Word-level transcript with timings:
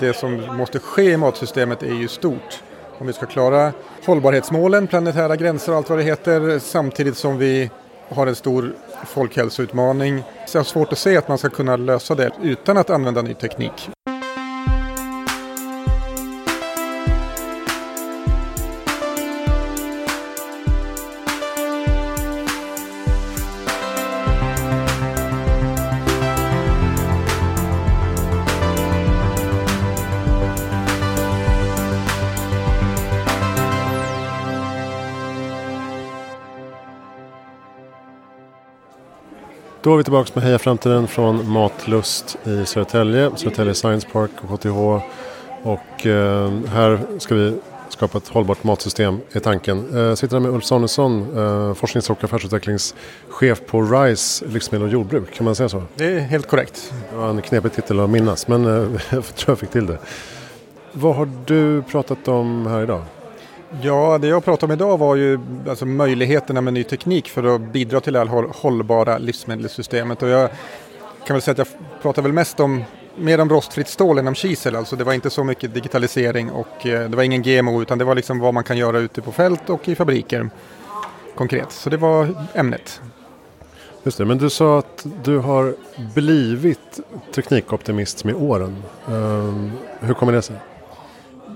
Det 0.00 0.16
som 0.16 0.56
måste 0.56 0.78
ske 0.78 1.02
i 1.02 1.16
matsystemet 1.16 1.82
är 1.82 1.94
ju 1.94 2.08
stort. 2.08 2.62
Om 2.98 3.06
vi 3.06 3.12
ska 3.12 3.26
klara 3.26 3.72
hållbarhetsmålen, 4.06 4.86
planetära 4.86 5.36
gränser 5.36 5.72
och 5.72 5.78
allt 5.78 5.90
vad 5.90 5.98
det 5.98 6.04
heter 6.04 6.58
samtidigt 6.58 7.16
som 7.16 7.38
vi 7.38 7.70
har 8.08 8.26
en 8.26 8.34
stor 8.34 8.74
folkhälsoutmaning. 9.06 10.22
Så 10.46 10.56
jag 10.56 10.60
har 10.60 10.64
svårt 10.64 10.92
att 10.92 10.98
se 10.98 11.16
att 11.16 11.28
man 11.28 11.38
ska 11.38 11.48
kunna 11.48 11.76
lösa 11.76 12.14
det 12.14 12.30
utan 12.42 12.76
att 12.76 12.90
använda 12.90 13.22
ny 13.22 13.34
teknik. 13.34 13.90
Då 39.86 39.92
är 39.92 39.96
vi 39.96 40.04
tillbaka 40.04 40.30
med 40.34 40.44
Heja 40.44 40.58
Framtiden 40.58 41.08
från 41.08 41.50
Matlust 41.50 42.36
i 42.44 42.66
Södertälje, 42.66 43.30
Södertälje 43.36 43.74
Science 43.74 44.08
Park 44.12 44.30
och 44.40 44.60
KTH. 44.60 44.78
Och 45.62 46.06
eh, 46.06 46.50
här 46.68 47.00
ska 47.18 47.34
vi 47.34 47.58
skapa 47.88 48.18
ett 48.18 48.28
hållbart 48.28 48.64
matsystem 48.64 49.20
är 49.32 49.40
tanken. 49.40 49.98
Eh, 49.98 50.14
sitter 50.14 50.36
här 50.36 50.40
med 50.40 50.50
Ulf 50.50 50.64
Sonesson, 50.64 51.38
eh, 51.38 51.74
forsknings 51.74 52.10
och 52.10 52.24
affärsutvecklingschef 52.24 53.60
på 53.66 53.82
RISE 53.82 54.44
livsmedel 54.46 54.86
och 54.86 54.92
jordbruk. 54.92 55.34
Kan 55.34 55.44
man 55.44 55.54
säga 55.54 55.68
så? 55.68 55.82
Det 55.94 56.04
är 56.04 56.20
helt 56.20 56.48
korrekt. 56.48 56.92
Det 57.10 57.16
var 57.16 57.30
en 57.30 57.42
knepig 57.42 57.72
titel 57.72 58.00
att 58.00 58.10
minnas 58.10 58.48
men 58.48 58.64
eh, 58.64 58.72
jag 59.10 59.24
tror 59.24 59.50
jag 59.50 59.58
fick 59.58 59.70
till 59.70 59.86
det. 59.86 59.98
Vad 60.92 61.16
har 61.16 61.30
du 61.46 61.82
pratat 61.82 62.28
om 62.28 62.66
här 62.66 62.82
idag? 62.82 63.02
Ja, 63.82 64.18
det 64.18 64.28
jag 64.28 64.44
pratade 64.44 64.72
om 64.72 64.78
idag 64.78 64.98
var 64.98 65.16
ju 65.16 65.40
alltså 65.68 65.86
möjligheterna 65.86 66.60
med 66.60 66.74
ny 66.74 66.84
teknik 66.84 67.28
för 67.28 67.54
att 67.54 67.60
bidra 67.60 68.00
till 68.00 68.12
det 68.12 68.18
här 68.18 68.46
hållbara 68.62 69.18
livsmedelssystemet. 69.18 70.22
Och 70.22 70.28
jag 70.28 70.50
kan 71.26 71.34
väl 71.34 71.42
säga 71.42 71.52
att 71.52 71.58
jag 71.58 72.02
pratar 72.02 72.22
väl 72.22 72.32
mest 72.32 72.60
om 72.60 72.84
mer 73.16 73.40
om 73.40 73.50
rostfritt 73.50 73.88
stål 73.88 74.18
än 74.18 74.28
om 74.28 74.34
kisel. 74.34 74.76
Alltså 74.76 74.96
det 74.96 75.04
var 75.04 75.12
inte 75.12 75.30
så 75.30 75.44
mycket 75.44 75.74
digitalisering 75.74 76.50
och 76.50 76.86
eh, 76.86 77.10
det 77.10 77.16
var 77.16 77.22
ingen 77.22 77.42
GMO 77.42 77.82
utan 77.82 77.98
det 77.98 78.04
var 78.04 78.14
liksom 78.14 78.38
vad 78.38 78.54
man 78.54 78.64
kan 78.64 78.78
göra 78.78 78.98
ute 78.98 79.22
på 79.22 79.32
fält 79.32 79.70
och 79.70 79.88
i 79.88 79.94
fabriker 79.94 80.50
konkret. 81.34 81.72
Så 81.72 81.90
det 81.90 81.96
var 81.96 82.28
ämnet. 82.54 83.00
Just 84.02 84.18
det, 84.18 84.24
men 84.24 84.38
du 84.38 84.50
sa 84.50 84.78
att 84.78 85.06
du 85.24 85.38
har 85.38 85.74
blivit 86.14 87.00
teknikoptimist 87.34 88.24
med 88.24 88.34
åren. 88.34 88.82
Um, 89.06 89.72
hur 90.00 90.14
kommer 90.14 90.32
det 90.32 90.42
sig? 90.42 90.56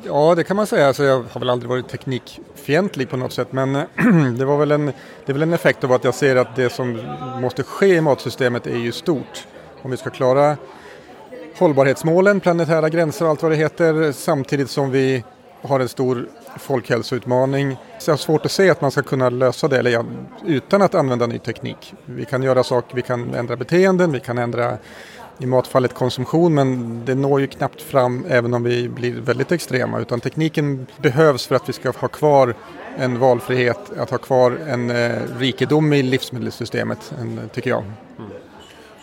Ja, 0.04 0.34
det 0.34 0.44
kan 0.44 0.56
man 0.56 0.66
säga. 0.66 0.86
Alltså, 0.86 1.04
jag 1.04 1.24
har 1.32 1.40
väl 1.40 1.50
aldrig 1.50 1.68
varit 1.68 1.88
teknikfientlig 1.88 3.10
på 3.10 3.16
något 3.16 3.32
sätt, 3.32 3.52
men 3.52 3.72
det, 4.38 4.44
var 4.44 4.56
väl 4.56 4.70
en, 4.70 4.86
det 4.86 4.92
är 5.26 5.32
väl 5.32 5.42
en 5.42 5.52
effekt 5.52 5.84
av 5.84 5.92
att 5.92 6.04
jag 6.04 6.14
ser 6.14 6.36
att 6.36 6.56
det 6.56 6.70
som 6.70 7.00
måste 7.40 7.62
ske 7.62 7.86
i 7.86 8.00
matsystemet 8.00 8.66
är 8.66 8.76
ju 8.76 8.92
stort. 8.92 9.46
Om 9.82 9.90
vi 9.90 9.96
ska 9.96 10.10
klara 10.10 10.56
hållbarhetsmålen, 11.58 12.40
planetära 12.40 12.88
gränser 12.88 13.24
och 13.24 13.30
allt 13.30 13.42
vad 13.42 13.52
det 13.52 13.56
heter, 13.56 14.12
samtidigt 14.12 14.70
som 14.70 14.90
vi 14.90 15.24
har 15.62 15.80
en 15.80 15.88
stor 15.88 16.28
folkhälsoutmaning. 16.58 17.76
Så 17.98 18.10
jag 18.10 18.12
har 18.12 18.18
svårt 18.18 18.44
att 18.44 18.52
se 18.52 18.70
att 18.70 18.80
man 18.80 18.90
ska 18.90 19.02
kunna 19.02 19.30
lösa 19.30 19.68
det 19.68 19.78
eller, 19.78 20.04
utan 20.46 20.82
att 20.82 20.94
använda 20.94 21.26
ny 21.26 21.38
teknik. 21.38 21.94
Vi 22.04 22.24
kan 22.24 22.42
göra 22.42 22.62
saker, 22.62 22.96
vi 22.96 23.02
kan 23.02 23.34
ändra 23.34 23.56
beteenden, 23.56 24.12
vi 24.12 24.20
kan 24.20 24.38
ändra 24.38 24.78
i 25.40 25.46
matfallet 25.46 25.94
konsumtion 25.94 26.54
men 26.54 27.00
det 27.04 27.14
når 27.14 27.40
ju 27.40 27.46
knappt 27.46 27.82
fram 27.82 28.24
även 28.28 28.54
om 28.54 28.62
vi 28.62 28.88
blir 28.88 29.12
väldigt 29.12 29.52
extrema 29.52 30.00
utan 30.00 30.20
tekniken 30.20 30.86
behövs 30.96 31.46
för 31.46 31.54
att 31.54 31.68
vi 31.68 31.72
ska 31.72 31.90
ha 31.90 32.08
kvar 32.08 32.54
en 32.98 33.18
valfrihet, 33.18 33.98
att 33.98 34.10
ha 34.10 34.18
kvar 34.18 34.58
en 34.68 34.90
eh, 34.90 35.12
rikedom 35.38 35.92
i 35.92 36.02
livsmedelssystemet, 36.02 37.12
en, 37.20 37.40
tycker 37.52 37.70
jag. 37.70 37.82
Mm. 37.82 38.30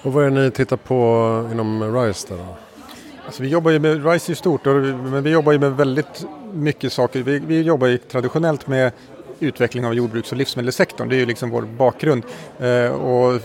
Och 0.02 0.14
vad 0.14 0.26
är 0.26 0.30
det 0.30 0.44
ni 0.44 0.52
tittar 0.52 0.78
på 0.78 1.50
inom 1.52 1.96
RISE 1.96 2.28
då? 2.30 2.46
Alltså 3.26 3.44
vi 3.44 3.50
jobbar 3.50 3.72
ju 3.72 3.80
med, 3.80 4.06
RISE 4.06 4.32
är 4.32 4.36
stort, 4.36 4.66
men 4.66 5.24
vi 5.24 5.30
jobbar 5.30 5.52
ju 5.52 5.60
med 5.60 5.72
väldigt 5.78 6.26
mycket 6.54 6.94
saker. 6.94 7.24
Vi, 7.24 7.40
vi 7.40 7.62
jobbar 7.62 7.88
ju 7.88 7.98
traditionellt 7.98 8.68
med 8.68 8.92
utveckling 9.40 9.86
av 9.86 9.94
jordbruks 9.94 10.32
och 10.32 10.38
livsmedelssektorn. 10.38 11.10
Det 11.10 11.16
är 11.16 11.20
ju 11.20 11.26
liksom 11.26 11.50
vår 11.50 11.62
bakgrund. 11.62 12.24
Eh, 12.60 12.88
och, 12.88 13.42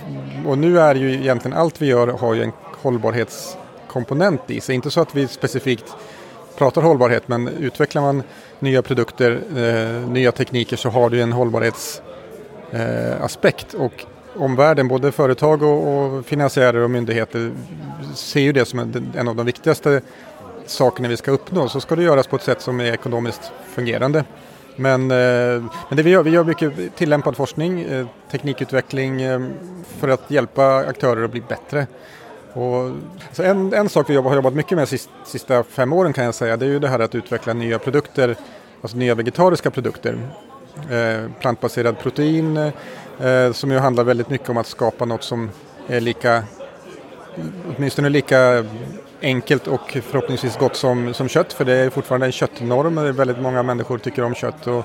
och, 0.46 0.58
nu 0.58 0.80
är 0.80 0.94
ju 0.94 1.14
egentligen 1.14 1.56
allt 1.56 1.82
vi 1.82 1.86
gör 1.86 2.08
har 2.08 2.34
ju 2.34 2.42
en 2.42 2.52
hållbarhetskomponent 2.82 4.50
i 4.50 4.60
sig. 4.60 4.74
Inte 4.74 4.90
så 4.90 5.00
att 5.00 5.14
vi 5.14 5.28
specifikt 5.28 5.96
pratar 6.56 6.82
hållbarhet 6.82 7.28
men 7.28 7.48
utvecklar 7.48 8.02
man 8.02 8.22
nya 8.58 8.82
produkter, 8.82 9.40
eh, 9.56 10.08
nya 10.08 10.32
tekniker 10.32 10.76
så 10.76 10.88
har 10.88 11.10
du 11.10 11.20
en 11.20 11.32
hållbarhetsaspekt. 11.32 13.74
Eh, 13.74 13.80
och 13.80 14.04
omvärlden, 14.36 14.88
både 14.88 15.12
företag 15.12 15.62
och, 15.62 15.88
och 15.88 16.26
finansiärer 16.26 16.78
och 16.78 16.90
myndigheter 16.90 17.52
ser 18.14 18.40
ju 18.40 18.52
det 18.52 18.64
som 18.64 18.78
en, 18.78 19.12
en 19.16 19.28
av 19.28 19.36
de 19.36 19.46
viktigaste 19.46 20.00
sakerna 20.66 21.08
vi 21.08 21.16
ska 21.16 21.30
uppnå. 21.30 21.68
Så 21.68 21.80
ska 21.80 21.96
det 21.96 22.02
göras 22.02 22.26
på 22.26 22.36
ett 22.36 22.42
sätt 22.42 22.60
som 22.60 22.80
är 22.80 22.92
ekonomiskt 22.92 23.52
fungerande. 23.74 24.24
Men, 24.76 25.10
eh, 25.10 25.62
men 25.88 25.96
det 25.96 26.02
vi 26.02 26.10
gör, 26.10 26.22
vi 26.22 26.30
gör 26.30 26.44
mycket 26.44 26.96
tillämpad 26.96 27.36
forskning, 27.36 27.80
eh, 27.80 28.06
teknikutveckling 28.30 29.22
eh, 29.22 29.40
för 29.98 30.08
att 30.08 30.30
hjälpa 30.30 30.76
aktörer 30.76 31.24
att 31.24 31.30
bli 31.30 31.40
bättre. 31.40 31.86
Och, 32.52 32.90
alltså 33.26 33.42
en, 33.42 33.74
en 33.74 33.88
sak 33.88 34.10
vi 34.10 34.16
har 34.16 34.34
jobbat 34.34 34.54
mycket 34.54 34.78
med 34.78 34.88
de 34.88 34.98
sista 35.24 35.62
fem 35.62 35.92
åren 35.92 36.12
kan 36.12 36.24
jag 36.24 36.34
säga, 36.34 36.56
det 36.56 36.66
är 36.66 36.70
ju 36.70 36.78
det 36.78 36.88
här 36.88 36.98
att 36.98 37.14
utveckla 37.14 37.52
nya 37.52 37.78
produkter, 37.78 38.36
alltså 38.80 38.96
nya 38.96 39.14
vegetariska 39.14 39.70
produkter. 39.70 40.18
Eh, 40.90 41.30
plantbaserad 41.40 41.98
protein, 41.98 42.56
eh, 43.20 43.52
som 43.52 43.70
ju 43.70 43.78
handlar 43.78 44.04
väldigt 44.04 44.30
mycket 44.30 44.48
om 44.48 44.56
att 44.56 44.66
skapa 44.66 45.04
något 45.04 45.22
som 45.22 45.50
är 45.88 46.00
lika, 46.00 46.44
åtminstone 47.76 48.08
lika 48.08 48.64
enkelt 49.22 49.66
och 49.66 49.96
förhoppningsvis 50.02 50.58
gott 50.58 50.76
som, 50.76 51.14
som 51.14 51.28
kött, 51.28 51.52
för 51.52 51.64
det 51.64 51.72
är 51.72 51.90
fortfarande 51.90 52.26
en 52.26 52.32
köttnorm. 52.32 53.16
Väldigt 53.16 53.38
många 53.38 53.62
människor 53.62 53.98
tycker 53.98 54.24
om 54.24 54.34
kött. 54.34 54.66
Och, 54.66 54.76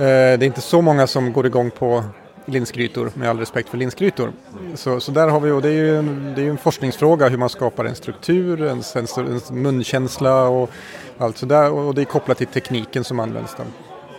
eh, 0.00 0.38
det 0.38 0.44
är 0.44 0.44
inte 0.44 0.60
så 0.60 0.82
många 0.82 1.06
som 1.06 1.32
går 1.32 1.46
igång 1.46 1.70
på 1.70 2.04
linsgrytor 2.48 3.10
med 3.14 3.30
all 3.30 3.38
respekt 3.38 3.68
för 3.68 3.78
linsgrytor. 3.78 4.32
Så, 4.74 5.00
så 5.00 5.12
där 5.12 5.28
har 5.28 5.40
vi, 5.40 5.50
och 5.50 5.62
det 5.62 5.68
är 5.68 5.72
ju 5.72 5.96
en, 5.96 6.32
det 6.36 6.42
är 6.42 6.50
en 6.50 6.58
forskningsfråga 6.58 7.28
hur 7.28 7.38
man 7.38 7.48
skapar 7.48 7.84
en 7.84 7.94
struktur, 7.94 8.62
en, 8.62 8.82
sensor, 8.82 9.26
en 9.26 9.62
munkänsla 9.62 10.48
och 10.48 10.70
allt 11.18 11.38
sådär 11.38 11.70
och 11.70 11.94
det 11.94 12.02
är 12.02 12.04
kopplat 12.04 12.38
till 12.38 12.46
tekniken 12.46 13.04
som 13.04 13.20
används. 13.20 13.54
Där. 13.54 13.66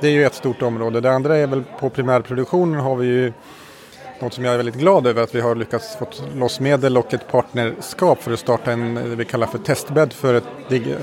Det 0.01 0.07
är 0.07 0.11
ju 0.11 0.25
ett 0.25 0.35
stort 0.35 0.61
område. 0.61 1.01
Det 1.01 1.11
andra 1.11 1.37
är 1.37 1.47
väl 1.47 1.63
på 1.79 1.89
primärproduktionen 1.89 2.79
har 2.79 2.95
vi 2.95 3.07
ju 3.07 3.33
något 4.21 4.33
som 4.33 4.45
jag 4.45 4.53
är 4.53 4.57
väldigt 4.57 4.75
glad 4.75 5.07
över 5.07 5.23
att 5.23 5.35
vi 5.35 5.41
har 5.41 5.55
lyckats 5.55 5.95
få 5.95 6.07
loss 6.35 6.59
medel 6.59 6.97
och 6.97 7.13
ett 7.13 7.31
partnerskap 7.31 8.23
för 8.23 8.33
att 8.33 8.39
starta 8.39 8.71
en, 8.71 8.95
det 8.95 9.15
vi 9.15 9.25
kallar 9.25 9.47
för 9.47 9.57
testbädd 9.57 10.13
för 10.13 10.33
ett 10.33 10.43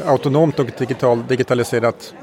autonomt 0.06 0.59
och 0.59 0.66
digital, 0.78 1.26
digitaliserat 1.28 2.15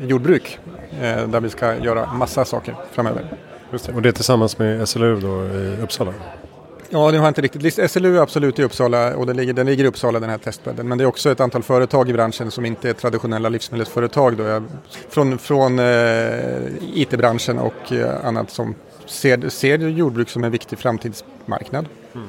jordbruk 0.00 0.58
eh, 0.90 1.28
där 1.28 1.40
vi 1.40 1.50
ska 1.50 1.76
göra 1.76 2.12
massa 2.12 2.44
saker 2.44 2.76
framöver. 2.92 3.36
Det. 3.70 3.92
Och 3.94 4.02
det 4.02 4.08
är 4.08 4.12
tillsammans 4.12 4.58
med 4.58 4.88
SLU 4.88 5.20
då 5.20 5.44
i 5.44 5.82
Uppsala? 5.82 6.14
Ja, 6.90 7.10
det 7.10 7.18
har 7.18 7.28
inte 7.28 7.40
riktigt. 7.40 7.90
SLU 7.90 8.16
är 8.16 8.22
absolut 8.22 8.58
i 8.58 8.62
Uppsala 8.62 9.16
och 9.16 9.26
den 9.26 9.36
ligger, 9.36 9.52
den 9.52 9.66
ligger 9.66 9.84
i 9.84 9.86
Uppsala 9.86 10.20
den 10.20 10.30
här 10.30 10.38
testbädden. 10.38 10.88
Men 10.88 10.98
det 10.98 11.04
är 11.04 11.06
också 11.06 11.30
ett 11.30 11.40
antal 11.40 11.62
företag 11.62 12.10
i 12.10 12.12
branschen 12.12 12.50
som 12.50 12.64
inte 12.64 12.88
är 12.88 12.92
traditionella 12.92 13.48
livsmedelsföretag. 13.48 14.36
Då. 14.36 14.62
Från, 15.08 15.38
från 15.38 15.78
eh, 15.78 15.84
IT-branschen 16.94 17.58
och 17.58 17.92
eh, 17.92 18.26
annat 18.26 18.50
som 18.50 18.74
ser, 19.08 19.48
ser 19.50 19.88
jordbruk 19.88 20.30
som 20.30 20.44
en 20.44 20.52
viktig 20.52 20.78
framtidsmarknad. 20.78 21.88
Mm 22.14 22.28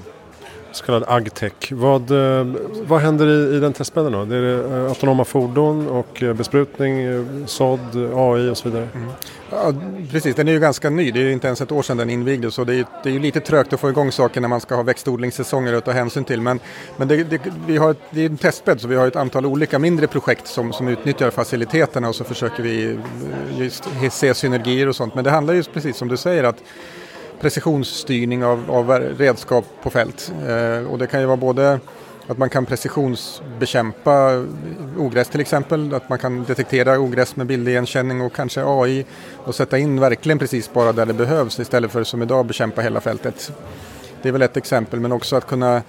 så 0.71 0.85
kallad 0.85 1.03
agtech. 1.07 1.71
Vad, 1.71 2.11
eh, 2.11 2.47
vad 2.87 3.01
händer 3.01 3.27
i, 3.27 3.55
i 3.55 3.59
den 3.59 3.73
testbädden 3.73 4.11
då? 4.11 4.25
Det 4.25 4.35
är 4.35 4.83
eh, 4.83 4.89
autonoma 4.89 5.25
fordon 5.25 5.87
och 5.87 6.23
eh, 6.23 6.33
besprutning, 6.33 7.25
sådd, 7.47 7.95
AI 8.15 8.49
och 8.49 8.57
så 8.57 8.69
vidare? 8.69 8.87
Mm. 8.95 9.09
Ja, 9.51 9.73
precis, 10.11 10.35
den 10.35 10.47
är 10.47 10.51
ju 10.51 10.59
ganska 10.59 10.89
ny. 10.89 11.11
Det 11.11 11.19
är 11.19 11.23
ju 11.23 11.31
inte 11.31 11.47
ens 11.47 11.61
ett 11.61 11.71
år 11.71 11.81
sedan 11.81 11.97
den 11.97 12.09
invigdes 12.09 12.53
så 12.53 12.63
det 12.63 12.75
är, 12.75 12.85
det 13.03 13.09
är 13.09 13.13
ju 13.13 13.19
lite 13.19 13.39
trögt 13.39 13.73
att 13.73 13.79
få 13.79 13.89
igång 13.89 14.11
saker 14.11 14.41
när 14.41 14.47
man 14.47 14.61
ska 14.61 14.75
ha 14.75 14.83
växtodlingssäsonger 14.83 15.73
att 15.73 15.85
ta 15.85 15.91
hänsyn 15.91 16.23
till. 16.23 16.41
Men, 16.41 16.59
men 16.97 17.07
det, 17.07 17.23
det, 17.23 17.41
vi 17.67 17.77
har, 17.77 17.95
det 18.09 18.21
är 18.21 18.25
en 18.25 18.37
testbädd 18.37 18.81
så 18.81 18.87
vi 18.87 18.95
har 18.95 19.07
ett 19.07 19.15
antal 19.15 19.45
olika 19.45 19.79
mindre 19.79 20.07
projekt 20.07 20.47
som, 20.47 20.73
som 20.73 20.87
utnyttjar 20.87 21.29
faciliteterna 21.29 22.09
och 22.09 22.15
så 22.15 22.23
försöker 22.23 22.63
vi 22.63 22.99
just 23.57 23.83
se 24.11 24.33
synergier 24.33 24.87
och 24.87 24.95
sånt. 24.95 25.15
Men 25.15 25.23
det 25.23 25.31
handlar 25.31 25.53
ju 25.53 25.63
precis 25.63 25.97
som 25.97 26.07
du 26.07 26.17
säger 26.17 26.43
att 26.43 26.63
precisionsstyrning 27.41 28.45
av, 28.45 28.71
av 28.71 28.91
redskap 28.91 29.65
på 29.83 29.89
fält. 29.89 30.31
Eh, 30.47 30.91
och 30.91 30.97
det 30.97 31.07
kan 31.07 31.19
ju 31.19 31.25
vara 31.25 31.37
både 31.37 31.79
att 32.27 32.37
man 32.37 32.49
kan 32.49 32.65
precisionsbekämpa 32.65 34.45
ogräs 34.97 35.29
till 35.29 35.41
exempel, 35.41 35.93
att 35.93 36.09
man 36.09 36.19
kan 36.19 36.43
detektera 36.43 36.99
ogräs 36.99 37.35
med 37.35 37.47
bildigenkänning 37.47 38.21
och 38.21 38.33
kanske 38.33 38.61
AI 38.65 39.05
och 39.37 39.55
sätta 39.55 39.77
in 39.77 39.99
verkligen 39.99 40.39
precis 40.39 40.73
bara 40.73 40.91
där 40.91 41.05
det 41.05 41.13
behövs 41.13 41.59
istället 41.59 41.91
för 41.91 42.03
som 42.03 42.21
idag 42.21 42.45
bekämpa 42.45 42.81
hela 42.81 43.01
fältet. 43.01 43.51
Det 44.21 44.29
är 44.29 44.33
väl 44.33 44.41
ett 44.41 44.57
exempel 44.57 44.99
men 44.99 45.11
också 45.11 45.35
att 45.35 45.47
kunna 45.47 45.81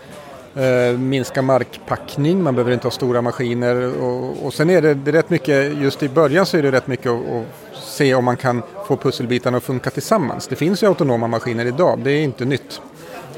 Eh, 0.55 0.99
minska 0.99 1.43
markpackning, 1.43 2.43
man 2.43 2.55
behöver 2.55 2.73
inte 2.73 2.87
ha 2.87 2.91
stora 2.91 3.23
maskiner 3.23 4.03
och, 4.03 4.47
och 4.47 4.55
sen 4.55 4.71
är 4.71 4.83
det, 4.83 4.95
det 4.95 5.11
är 5.11 5.13
rätt 5.13 5.31
mycket, 5.31 5.79
just 5.79 6.03
i 6.03 6.09
början 6.09 6.47
så 6.47 6.57
är 6.57 6.63
det 6.63 6.73
rätt 6.73 6.87
mycket 6.87 7.07
att, 7.07 7.21
att 7.21 7.70
se 8.01 8.15
om 8.15 8.25
man 8.25 8.37
kan 8.37 8.63
få 8.87 8.97
pusselbitarna 8.97 9.57
att 9.57 9.63
funka 9.63 9.91
tillsammans. 9.91 10.47
Det 10.47 10.57
finns 10.57 10.83
ju 10.83 10.87
autonoma 10.87 11.27
maskiner 11.27 11.67
idag, 11.67 12.01
det 12.05 12.11
är 12.11 12.23
inte 12.23 12.45
nytt. 12.45 12.81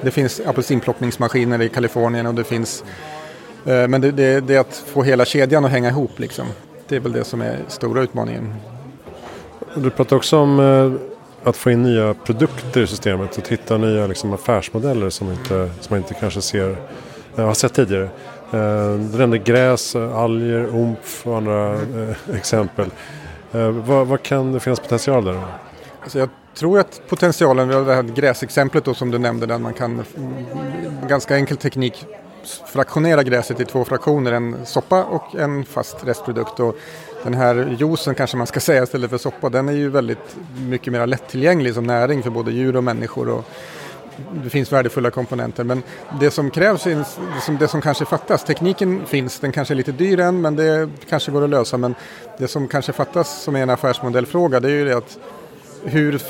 Det 0.01 0.11
finns 0.11 0.41
apelsinplockningsmaskiner 0.41 1.63
i 1.63 1.69
Kalifornien 1.69 2.27
och 2.27 2.35
det 2.35 2.45
finns 2.45 2.85
eh, 3.67 3.89
men 3.89 4.01
det, 4.01 4.11
det, 4.11 4.41
det, 4.41 4.55
är 4.55 4.61
att 4.61 4.85
få 4.87 5.03
hela 5.03 5.25
kedjan 5.25 5.65
att 5.65 5.71
hänga 5.71 5.89
ihop 5.89 6.19
liksom. 6.19 6.47
Det 6.89 6.97
är 6.97 7.01
väl 7.01 7.13
det 7.13 7.25
som 7.25 7.41
är 7.41 7.59
stora 7.69 8.03
utmaningen. 8.03 8.55
Du 9.75 9.91
pratar 9.91 10.17
också 10.17 10.39
om 10.39 10.61
eh, 10.61 11.49
att 11.49 11.57
få 11.57 11.71
in 11.71 11.83
nya 11.83 12.15
produkter 12.15 12.83
i 12.83 12.87
systemet 12.87 13.39
och 13.39 13.49
hitta 13.49 13.79
nya 13.79 14.07
liksom, 14.07 14.33
affärsmodeller 14.33 15.11
som, 15.11 15.31
inte, 15.31 15.71
som 15.81 15.89
man 15.89 15.99
inte 15.99 16.15
kanske 16.15 16.41
ser, 16.41 16.77
eh, 17.37 17.47
har 17.47 17.55
sett 17.55 17.75
tidigare. 17.75 18.09
Du 19.11 19.19
nämnde 19.19 19.39
gräs, 19.39 19.97
alger, 19.97 20.75
omf 20.75 21.27
och 21.27 21.37
andra 21.37 21.79
exempel. 22.35 22.91
Eh, 23.53 23.71
vad, 23.71 24.07
vad, 24.07 24.23
kan 24.23 24.53
det 24.53 24.61
finnas 24.61 24.81
potential 24.81 25.25
där? 25.25 25.43
Alltså 26.03 26.19
jag 26.19 26.29
tror 26.55 26.79
att 26.79 27.03
potentialen, 27.09 27.69
vi 27.69 27.75
har 27.75 27.85
det 27.85 27.95
här 27.95 28.03
gräsexemplet 28.03 28.85
då 28.85 28.95
som 28.95 29.11
du 29.11 29.19
nämnde 29.19 29.47
där 29.47 29.59
man 29.59 29.75
kan 29.75 30.05
mm, 30.17 30.45
ganska 31.09 31.37
enkel 31.37 31.57
teknik 31.57 32.07
fraktionera 32.67 33.23
gräset 33.23 33.61
i 33.61 33.65
två 33.65 33.85
fraktioner, 33.85 34.33
en 34.33 34.67
soppa 34.67 35.05
och 35.05 35.35
en 35.35 35.65
fast 35.65 36.07
restprodukt. 36.07 36.61
Och 36.61 36.77
den 37.25 37.35
här 37.35 37.77
juicen 37.79 38.15
kanske 38.15 38.37
man 38.37 38.47
ska 38.47 38.61
säga 38.71 38.83
istället 38.83 39.11
för 39.11 39.19
soppa, 39.19 39.49
den 39.49 39.69
är 39.69 39.73
ju 39.73 39.91
väldigt 39.91 40.37
mycket 40.57 40.93
mer 40.93 41.07
lättillgänglig 41.07 41.75
som 41.75 41.85
näring 41.85 42.23
för 42.23 42.31
både 42.31 42.53
djur 42.53 42.77
och 42.77 42.85
människor. 42.85 43.29
Och 43.29 43.45
det 44.45 44.51
finns 44.51 44.73
värdefulla 44.73 45.11
komponenter 45.11 45.65
men 45.65 45.83
det 46.21 46.31
som 46.31 46.51
krävs, 46.51 46.85
det 47.59 47.69
som 47.69 47.81
kanske 47.81 48.05
fattas, 48.05 48.45
tekniken 48.45 49.07
finns, 49.07 49.39
den 49.39 49.53
kanske 49.53 49.75
är 49.75 49.77
lite 49.77 49.93
dyr 49.93 50.21
än 50.21 50.41
men 50.41 50.57
det 50.57 50.91
kanske 51.09 51.31
går 51.31 51.45
att 51.45 51.51
lösa 51.51 51.77
men 51.79 51.95
det 52.39 52.49
som 52.49 52.69
kanske 52.69 52.93
fattas 52.93 53.43
som 53.43 53.57
är 53.57 53.63
en 53.63 53.71
affärsmodellfråga 53.71 54.61
det 54.61 54.69
är 54.69 54.73
ju 54.73 54.85
det 54.85 54.97
att 54.97 55.19
hur 55.85 56.23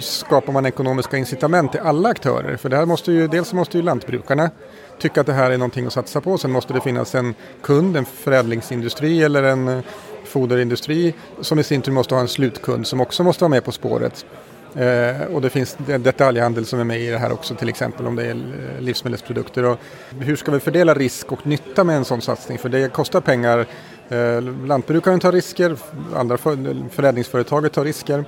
skapar 0.00 0.52
man 0.52 0.66
ekonomiska 0.66 1.16
incitament 1.16 1.72
till 1.72 1.80
alla 1.80 2.08
aktörer? 2.08 2.56
För 2.56 2.68
det 2.68 2.76
här 2.76 2.86
måste 2.86 3.12
ju, 3.12 3.28
dels 3.28 3.52
måste 3.52 3.78
ju 3.78 3.82
lantbrukarna 3.82 4.50
tycka 4.98 5.20
att 5.20 5.26
det 5.26 5.32
här 5.32 5.50
är 5.50 5.58
någonting 5.58 5.86
att 5.86 5.92
satsa 5.92 6.20
på. 6.20 6.38
Sen 6.38 6.50
måste 6.50 6.72
det 6.72 6.80
finnas 6.80 7.14
en 7.14 7.34
kund, 7.62 7.96
en 7.96 8.04
förädlingsindustri 8.04 9.22
eller 9.22 9.42
en 9.42 9.68
eh, 9.68 9.80
foderindustri 10.24 11.14
som 11.40 11.58
i 11.58 11.64
sin 11.64 11.82
tur 11.82 11.92
måste 11.92 12.14
ha 12.14 12.22
en 12.22 12.28
slutkund 12.28 12.86
som 12.86 13.00
också 13.00 13.22
måste 13.22 13.44
vara 13.44 13.50
med 13.50 13.64
på 13.64 13.72
spåret. 13.72 14.26
Eh, 14.74 15.34
och 15.34 15.40
det 15.40 15.50
finns 15.50 15.76
detaljhandel 15.98 16.66
som 16.66 16.80
är 16.80 16.84
med 16.84 17.00
i 17.00 17.10
det 17.10 17.18
här 17.18 17.32
också 17.32 17.54
till 17.54 17.68
exempel 17.68 18.06
om 18.06 18.16
det 18.16 18.26
är 18.26 18.30
eh, 18.30 18.80
livsmedelsprodukter. 18.80 19.64
Och 19.64 19.78
hur 20.18 20.36
ska 20.36 20.52
vi 20.52 20.60
fördela 20.60 20.94
risk 20.94 21.32
och 21.32 21.46
nytta 21.46 21.84
med 21.84 21.96
en 21.96 22.04
sån 22.04 22.20
satsning? 22.22 22.58
För 22.58 22.68
det 22.68 22.92
kostar 22.92 23.20
pengar. 23.20 23.66
Eh, 24.08 24.42
lantbrukaren 24.66 25.20
tar 25.20 25.32
risker, 25.32 25.76
andra 26.14 26.36
för, 26.36 26.88
förädlingsföretaget 26.90 27.72
tar 27.72 27.84
risker. 27.84 28.24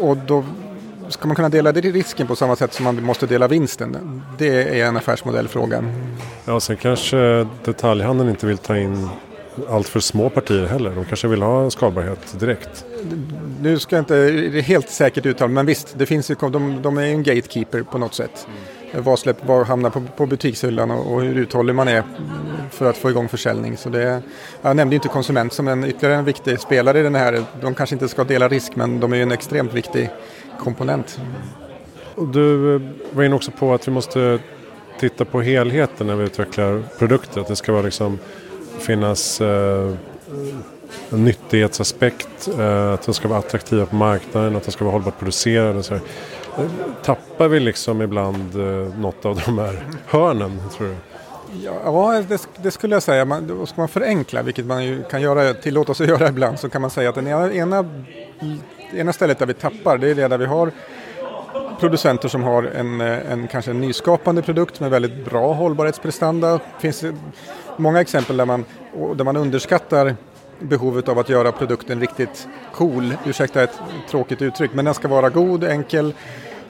Och 0.00 0.16
då 0.16 0.44
ska 1.08 1.26
man 1.26 1.36
kunna 1.36 1.48
dela 1.48 1.72
risken 1.72 2.26
på 2.26 2.36
samma 2.36 2.56
sätt 2.56 2.72
som 2.72 2.84
man 2.84 3.02
måste 3.02 3.26
dela 3.26 3.48
vinsten? 3.48 4.22
Det 4.38 4.80
är 4.80 4.86
en 4.86 4.96
affärsmodellfråga. 4.96 5.84
Ja, 6.44 6.60
sen 6.60 6.76
kanske 6.76 7.18
eh, 7.18 7.46
detaljhandeln 7.64 8.30
inte 8.30 8.46
vill 8.46 8.58
ta 8.58 8.76
in 8.76 9.08
allt 9.68 9.88
för 9.88 10.00
små 10.00 10.30
partier 10.30 10.66
heller. 10.66 10.90
De 10.90 11.04
kanske 11.04 11.28
vill 11.28 11.42
ha 11.42 11.70
skalbarhet 11.70 12.40
direkt. 12.40 12.84
Nu 13.60 13.78
ska 13.78 13.96
jag 13.96 14.02
inte 14.02 14.60
helt 14.60 14.90
säkert 14.90 15.26
uttala 15.26 15.48
men 15.48 15.66
visst, 15.66 15.94
det 15.98 16.06
finns 16.06 16.30
ju, 16.30 16.34
de, 16.34 16.82
de 16.82 16.98
är 16.98 17.02
en 17.02 17.22
gatekeeper 17.22 17.82
på 17.82 17.98
något 17.98 18.14
sätt. 18.14 18.46
Mm. 18.46 19.04
Vad, 19.04 19.18
släpp, 19.18 19.36
vad 19.46 19.66
hamnar 19.66 19.90
på, 19.90 20.02
på 20.16 20.26
butikshyllan 20.26 20.90
och, 20.90 21.12
och, 21.12 21.22
hur 21.22 21.34
uthållig 21.34 21.74
man 21.74 21.88
är 21.88 22.02
för 22.70 22.90
att 22.90 22.96
få 22.96 23.10
igång 23.10 23.28
försäljning. 23.28 23.76
Så 23.76 23.88
det, 23.88 24.22
jag 24.62 24.76
nämnde 24.76 24.94
inte 24.94 25.08
konsument 25.08 25.52
som 25.52 25.68
en 25.68 25.84
ytterligare 25.84 26.18
en 26.18 26.24
viktig 26.24 26.60
spelare 26.60 27.00
i 27.00 27.02
den 27.02 27.14
här. 27.14 27.44
De 27.60 27.74
kanske 27.74 27.94
inte 27.94 28.08
ska 28.08 28.24
dela 28.24 28.48
risk 28.48 28.76
men 28.76 29.00
de 29.00 29.12
är 29.12 29.16
ju 29.16 29.22
en 29.22 29.32
extremt 29.32 29.74
viktig 29.74 30.10
komponent. 30.58 31.20
Du 32.32 32.74
eh, 32.74 32.80
var 33.12 33.24
inne 33.24 33.34
också 33.34 33.50
på 33.50 33.74
att 33.74 33.88
vi 33.88 33.92
måste 33.92 34.38
titta 35.00 35.24
på 35.24 35.40
helheten 35.40 36.06
när 36.06 36.16
vi 36.16 36.24
utvecklar 36.24 36.82
produkter. 36.98 37.40
Att 37.40 37.48
det 37.48 37.56
ska 37.56 37.72
vara 37.72 37.82
liksom, 37.82 38.18
finnas 38.78 39.40
eh, 39.40 39.92
en 41.10 41.24
nyttighetsaspekt, 41.24 42.48
eh, 42.58 42.92
att 42.92 43.02
de 43.02 43.14
ska 43.14 43.28
vara 43.28 43.38
attraktiva 43.38 43.86
på 43.86 43.96
marknaden, 43.96 44.56
att 44.56 44.64
de 44.64 44.70
ska 44.70 44.84
vara 44.84 44.92
hållbart 44.92 45.18
producerade. 45.18 45.82
Så 45.82 45.94
här. 45.94 46.02
Eh, 46.58 46.64
tappar 47.02 47.48
vi 47.48 47.60
liksom 47.60 48.02
ibland 48.02 48.54
eh, 48.54 48.98
något 48.98 49.24
av 49.24 49.42
de 49.46 49.58
här 49.58 49.84
hörnen, 50.06 50.60
tror 50.76 50.86
du? 50.88 50.94
Ja, 51.64 52.22
det, 52.28 52.48
det, 52.62 52.70
skulle 52.70 52.94
jag 52.94 53.02
säga. 53.02 53.24
Man, 53.24 53.66
ska 53.66 53.80
man 53.80 53.88
förenkla, 53.88 54.42
vilket 54.42 54.66
man 54.66 54.84
ju 54.84 55.02
kan 55.02 55.22
göra, 55.22 55.54
tillåta 55.54 55.94
sig 55.94 56.04
att 56.04 56.10
göra 56.20 56.28
ibland, 56.28 56.58
så 56.58 56.68
kan 56.68 56.80
man 56.80 56.90
säga 56.90 57.08
att 57.08 57.14
den 57.14 57.26
ena, 57.26 57.52
ena 57.52 57.82
det 58.92 58.98
ena 58.98 59.12
stället 59.12 59.38
där 59.38 59.46
vi 59.46 59.54
tappar 59.54 59.98
det 59.98 60.10
är 60.10 60.14
det 60.14 60.28
där 60.28 60.38
vi 60.38 60.46
har 60.46 60.72
producenter 61.80 62.28
som 62.28 62.42
har 62.42 62.62
en, 62.62 63.00
eh, 63.00 63.32
en 63.32 63.48
kanske 63.48 63.70
en 63.70 63.80
nyskapande 63.80 64.42
produkt 64.42 64.80
med 64.80 64.90
väldigt 64.90 65.24
bra 65.24 65.52
hållbarhetsprestanda. 65.52 66.52
Det 66.52 66.60
finns 66.80 67.04
många 67.76 68.00
exempel 68.00 68.36
där 68.36 68.44
man, 68.44 68.64
där 69.16 69.24
man 69.24 69.36
underskattar 69.36 70.16
behovet 70.58 71.08
av 71.08 71.18
att 71.18 71.28
göra 71.28 71.52
produkten 71.52 72.00
riktigt 72.00 72.48
cool, 72.72 73.16
ursäkta 73.26 73.62
ett 73.62 73.80
tråkigt 74.10 74.42
uttryck, 74.42 74.70
men 74.74 74.84
den 74.84 74.94
ska 74.94 75.08
vara 75.08 75.28
god, 75.30 75.64
enkel 75.64 76.14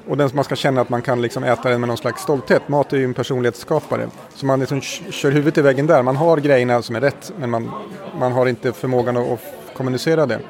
och 0.08 0.16
den, 0.16 0.30
man 0.34 0.44
ska 0.44 0.56
känna 0.56 0.80
att 0.80 0.88
man 0.88 1.02
kan 1.02 1.22
liksom 1.22 1.44
äta 1.44 1.68
den 1.68 1.80
med 1.80 1.88
någon 1.88 1.96
slags 1.96 2.22
stolthet. 2.22 2.68
Mat 2.68 2.92
är 2.92 2.96
ju 2.96 3.04
en 3.04 3.14
personlighetsskapare. 3.14 4.08
Så 4.34 4.46
man 4.46 4.60
liksom 4.60 4.80
kör 4.80 5.30
huvudet 5.30 5.58
i 5.58 5.62
väggen 5.62 5.86
där. 5.86 6.02
Man 6.02 6.16
har 6.16 6.36
grejerna 6.36 6.82
som 6.82 6.96
är 6.96 7.00
rätt 7.00 7.32
men 7.38 7.50
man, 7.50 7.70
man 8.18 8.32
har 8.32 8.46
inte 8.46 8.72
förmågan 8.72 9.16
att, 9.16 9.32
att 9.32 9.40
kommunicera 9.76 10.26
det. 10.26 10.40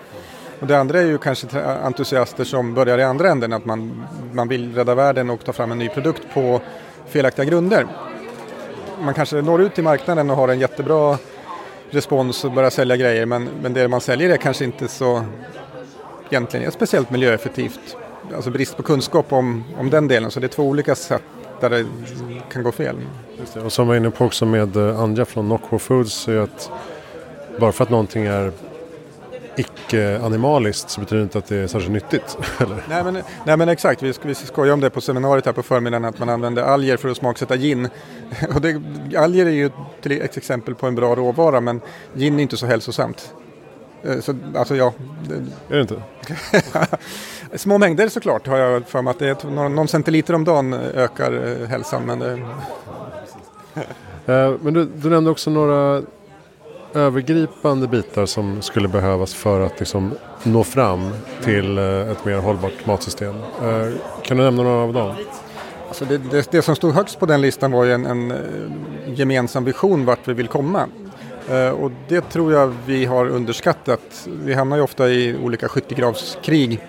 Och 0.60 0.66
det 0.66 0.78
andra 0.78 0.98
är 0.98 1.04
ju 1.04 1.18
kanske 1.18 1.60
entusiaster 1.60 2.44
som 2.44 2.74
börjar 2.74 2.98
i 2.98 3.02
andra 3.02 3.28
änden, 3.30 3.52
att 3.52 3.64
man, 3.64 4.06
man 4.32 4.48
vill 4.48 4.74
rädda 4.74 4.94
världen 4.94 5.30
och 5.30 5.44
ta 5.44 5.52
fram 5.52 5.72
en 5.72 5.78
ny 5.78 5.88
produkt 5.88 6.22
på 6.34 6.60
felaktiga 7.08 7.44
grunder. 7.44 7.86
Man 9.00 9.14
kanske 9.14 9.43
når 9.43 9.62
ut 9.62 9.75
till 9.75 9.84
marknaden 9.84 10.31
och 10.31 10.37
har 10.37 10.48
en 10.48 10.60
jättebra 10.60 11.19
respons 11.90 12.44
och 12.44 12.52
börjar 12.52 12.70
sälja 12.70 12.96
grejer 12.96 13.26
men, 13.26 13.48
men 13.62 13.72
det 13.72 13.88
man 13.88 14.00
säljer 14.00 14.31
är 14.31 14.37
kanske 14.37 14.64
inte 14.64 14.88
så 14.88 15.25
egentligen 16.31 16.66
är 16.66 16.70
speciellt 16.70 17.10
miljöeffektivt. 17.10 17.96
Alltså 18.34 18.50
brist 18.50 18.76
på 18.76 18.82
kunskap 18.82 19.32
om, 19.32 19.64
om 19.78 19.90
den 19.90 20.08
delen 20.08 20.31
så 20.31 20.40
det 20.40 20.46
är 20.46 20.48
två 20.48 20.62
olika 20.62 20.94
sätt 20.94 21.22
där 21.60 21.70
det 21.70 21.87
kan 22.52 22.62
gå 22.62 22.72
fel. 22.72 22.96
Och 23.64 23.72
som 23.72 23.87
vi 23.87 23.88
var 23.88 23.96
inne 23.96 24.10
på 24.10 24.25
också 24.25 24.46
med 24.46 24.76
eh, 24.76 25.00
Anja 25.00 25.25
från 25.25 25.49
Nocco 25.49 25.78
Foods 25.78 26.28
är 26.28 26.37
att 26.37 26.70
bara 27.60 27.72
för 27.72 27.84
att 27.84 27.90
någonting 27.90 28.25
är 28.25 28.52
icke-animaliskt 29.56 30.90
så 30.90 31.00
betyder 31.00 31.16
det 31.16 31.22
inte 31.22 31.38
att 31.38 31.46
det 31.46 31.56
är 31.56 31.66
särskilt 31.66 31.92
nyttigt. 31.92 32.38
Eller? 32.58 32.84
Nej, 32.88 33.04
men, 33.04 33.22
nej 33.44 33.56
men 33.56 33.68
exakt, 33.68 34.02
vi, 34.02 34.12
vi 34.22 34.34
skojade 34.34 34.72
om 34.72 34.80
det 34.80 34.90
på 34.90 35.00
seminariet 35.00 35.46
här 35.46 35.52
på 35.52 35.62
förmiddagen 35.62 36.04
att 36.04 36.18
man 36.18 36.28
använder 36.28 36.62
alger 36.62 36.96
för 36.96 37.08
att 37.08 37.16
smaksätta 37.16 37.56
gin. 37.56 37.88
Och 38.54 38.60
det, 38.60 38.82
alger 39.16 39.46
är 39.46 39.50
ju 39.50 39.70
till 40.02 40.12
ett 40.12 40.36
exempel 40.36 40.75
på 40.75 40.86
en 40.86 40.94
bra 40.94 41.14
råvara 41.14 41.60
men 41.60 41.80
gin 42.14 42.38
är 42.38 42.42
inte 42.42 42.56
så 42.56 42.66
hälsosamt. 42.66 43.34
Eh, 44.02 44.20
så, 44.20 44.34
alltså 44.56 44.76
ja. 44.76 44.92
Är 45.68 45.75
det 45.75 45.80
inte? 45.80 46.02
Små 47.54 47.78
mängder 47.78 48.08
såklart 48.08 48.46
har 48.46 48.56
jag 48.56 48.88
för 48.88 49.02
mig 49.02 49.10
att 49.10 49.18
det 49.18 49.28
är 49.28 49.50
någon, 49.50 49.75
någon 49.75 49.88
centiliter 49.88 50.34
om 50.34 50.44
dagen 50.44 50.72
ökar 50.72 51.60
eh, 51.62 51.68
hälsan. 51.68 52.02
Men, 52.06 52.18
det... 52.18 52.32
Eh, 54.26 54.54
men 54.60 54.75
du, 54.75 54.84
du 54.84 55.10
nämnde 55.10 55.30
också 55.30 55.50
några 55.50 56.02
övergripande 56.95 57.88
bitar 57.88 58.26
som 58.26 58.62
skulle 58.62 58.88
behövas 58.88 59.35
för 59.35 59.61
att 59.61 59.81
liksom 59.81 60.14
nå 60.43 60.64
fram 60.64 61.11
till 61.45 61.78
eh, 61.78 61.85
ett 61.85 62.25
mer 62.25 62.38
hållbart 62.38 62.87
matsystem. 62.87 63.35
Eh, 63.62 63.88
kan 64.23 64.37
du 64.37 64.43
nämna 64.43 64.62
några 64.62 64.83
av 64.83 64.93
dem? 64.93 65.14
Alltså 65.88 66.05
det, 66.05 66.19
det, 66.19 66.50
det, 66.50 66.62
som 66.62 66.76
stod 66.76 66.95
högst 66.95 67.19
på 67.19 67.26
den 67.26 67.40
listan 67.40 67.73
var 67.73 67.85
ju 67.85 67.93
en, 67.93 68.07
en 68.07 68.31
eh, 68.31 68.38
gemensam 69.07 69.64
vision 69.64 70.05
vart 70.05 70.28
vi 70.28 70.33
vill 70.33 70.49
komma. 70.49 70.88
Och 71.78 71.90
det 72.09 72.21
tror 72.21 72.52
jag 72.52 72.75
vi 72.87 73.05
har 73.05 73.26
underskattat. 73.28 74.28
Vi 74.45 74.55
hamnar 74.55 74.76
ju 74.76 74.83
ofta 74.83 75.09
i 75.09 75.37
olika 75.43 75.69
skyttegravskrig. 75.69 76.81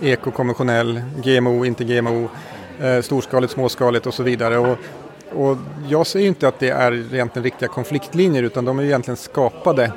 Ekokonventionell, 0.00 1.02
GMO, 1.24 1.64
inte 1.64 1.84
GMO, 1.84 2.28
storskaligt, 3.02 3.52
småskaligt 3.52 4.06
och 4.06 4.14
så 4.14 4.22
vidare. 4.22 4.58
Och 4.58 4.78
och 5.36 5.56
jag 5.88 6.06
ser 6.06 6.20
inte 6.20 6.48
att 6.48 6.58
det 6.58 6.70
är 6.70 6.92
egentligen 6.92 7.44
riktiga 7.44 7.68
konfliktlinjer 7.68 8.42
utan 8.42 8.64
de 8.64 8.78
är 8.78 8.82
egentligen 8.82 9.16
skapade 9.16 9.92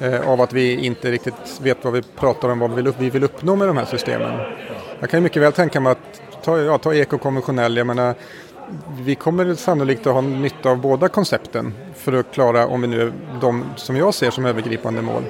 eh, 0.00 0.28
av 0.28 0.40
att 0.40 0.52
vi 0.52 0.86
inte 0.86 1.10
riktigt 1.10 1.60
vet 1.62 1.84
vad 1.84 1.92
vi 1.92 2.02
pratar 2.02 2.48
om, 2.48 2.58
vad 2.58 2.94
vi 2.98 3.10
vill, 3.10 3.24
uppnå 3.24 3.56
med 3.56 3.68
de 3.68 3.76
här 3.76 3.84
systemen. 3.84 4.40
Jag 5.00 5.10
kan 5.10 5.22
mycket 5.22 5.42
väl 5.42 5.52
tänka 5.52 5.80
mig 5.80 5.92
att 5.92 6.22
ta, 6.44 6.58
ja, 6.58 6.78
ta 6.78 6.94
ekokonventionell, 6.94 7.76
jag 7.76 7.86
menar 7.86 8.14
vi 8.98 9.14
kommer 9.14 9.54
sannolikt 9.54 10.06
att 10.06 10.14
ha 10.14 10.20
nytta 10.20 10.70
av 10.70 10.78
båda 10.78 11.08
koncepten 11.08 11.74
för 11.96 12.12
att 12.12 12.32
klara, 12.32 12.66
om 12.66 12.80
vi 12.80 12.86
nu 12.88 13.02
är 13.02 13.12
de 13.40 13.64
som 13.76 13.96
jag 13.96 14.14
ser 14.14 14.30
som 14.30 14.46
övergripande 14.46 15.02
mål. 15.02 15.22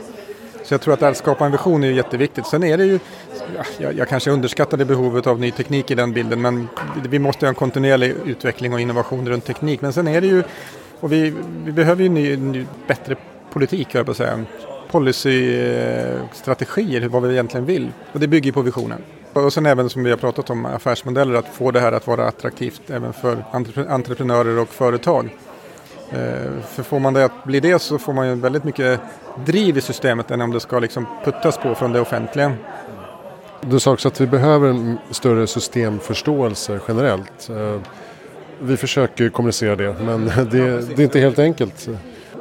Så 0.64 0.74
jag 0.74 0.80
tror 0.80 0.94
att, 0.94 1.02
att 1.02 1.16
skapa 1.16 1.46
en 1.46 1.52
vision 1.52 1.84
är 1.84 1.90
jätteviktigt. 1.90 2.46
Sen 2.46 2.64
är 2.64 2.78
det 2.78 2.84
ju, 2.84 2.98
jag, 3.78 3.94
jag 3.94 4.08
kanske 4.08 4.30
underskattade 4.30 4.84
behovet 4.84 5.26
av 5.26 5.40
ny 5.40 5.50
teknik 5.50 5.90
i 5.90 5.94
den 5.94 6.12
bilden, 6.12 6.40
men 6.40 6.68
vi 7.08 7.18
måste 7.18 7.46
ha 7.46 7.48
en 7.48 7.54
kontinuerlig 7.54 8.14
utveckling 8.26 8.72
och 8.72 8.80
innovation 8.80 9.28
runt 9.28 9.44
teknik. 9.44 9.80
Men 9.80 9.92
sen 9.92 10.08
är 10.08 10.20
det 10.20 10.26
ju, 10.26 10.42
och 11.00 11.12
vi, 11.12 11.34
vi 11.64 11.72
behöver 11.72 12.02
ju 12.02 12.08
ny, 12.08 12.36
ny, 12.36 12.66
bättre 12.86 13.16
politik, 13.52 13.88
jag 13.92 14.04
på 14.04 14.10
att 14.10 14.16
säga. 14.16 14.44
Policystrategier, 14.90 17.02
eh, 17.02 17.08
vad 17.08 17.22
vi 17.22 17.32
egentligen 17.32 17.66
vill. 17.66 17.92
Och 18.12 18.20
det 18.20 18.28
bygger 18.28 18.52
på 18.52 18.62
visionen. 18.62 19.02
Och 19.32 19.52
sen 19.52 19.66
även 19.66 19.90
som 19.90 20.04
vi 20.04 20.10
har 20.10 20.16
pratat 20.16 20.50
om 20.50 20.66
affärsmodeller, 20.66 21.34
att 21.34 21.48
få 21.48 21.70
det 21.70 21.80
här 21.80 21.92
att 21.92 22.06
vara 22.06 22.28
attraktivt 22.28 22.90
även 22.90 23.12
för 23.12 23.44
entreprenörer 23.88 24.58
och 24.58 24.68
företag. 24.68 25.36
Eh, 26.14 26.62
för 26.68 26.82
får 26.82 26.98
man 26.98 27.14
det 27.14 27.24
att 27.24 27.44
bli 27.44 27.60
det 27.60 27.78
så 27.78 27.98
får 27.98 28.12
man 28.12 28.28
ju 28.28 28.34
väldigt 28.34 28.64
mycket 28.64 29.00
driv 29.44 29.78
i 29.78 29.80
systemet 29.80 30.30
än 30.30 30.40
om 30.40 30.50
det 30.50 30.60
ska 30.60 30.78
liksom 30.78 31.06
puttas 31.24 31.58
på 31.58 31.74
från 31.74 31.92
det 31.92 32.00
offentliga. 32.00 32.52
Du 33.60 33.80
sa 33.80 33.92
också 33.92 34.08
att 34.08 34.20
vi 34.20 34.26
behöver 34.26 34.68
en 34.68 34.98
större 35.10 35.46
systemförståelse 35.46 36.80
generellt. 36.88 37.50
Eh, 37.50 37.80
vi 38.60 38.76
försöker 38.76 39.28
kommunicera 39.28 39.76
det 39.76 39.96
men 40.00 40.24
det, 40.50 40.80
det 40.96 40.98
är 40.98 41.00
inte 41.00 41.20
helt 41.20 41.38
enkelt. 41.38 41.88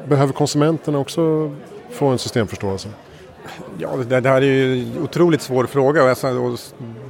Behöver 0.07 0.33
konsumenterna 0.33 0.97
också 0.97 1.51
få 1.91 2.07
en 2.07 2.17
systemförståelse? 2.17 2.89
Ja, 3.81 3.89
det, 4.09 4.19
det, 4.19 4.29
här 4.29 4.41
är 4.41 4.45
ju 4.45 4.81
en 4.81 5.03
otroligt 5.03 5.41
svår 5.41 5.65
fråga 5.65 6.03
och 6.03 6.09
alltså, 6.09 6.57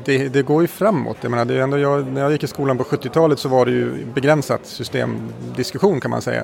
det, 0.06 0.30
det, 0.30 0.42
går 0.42 0.62
ju 0.62 0.68
framåt. 0.68 1.18
Jag 1.22 1.32
menar, 1.32 1.46
det 1.46 1.54
är 1.54 1.60
ändå 1.60 1.78
jag, 1.78 2.08
när 2.08 2.22
jag 2.22 2.32
gick 2.32 2.44
i 2.44 2.48
skolan 2.48 2.78
på 2.78 2.84
70-talet 2.84 3.40
så 3.40 3.50
var 3.50 3.66
det 3.66 3.72
ju 3.72 4.06
begränsat 4.14 4.66
systemdiskussion 4.66 6.00
kan 6.00 6.12
man 6.12 6.22
säga. 6.22 6.44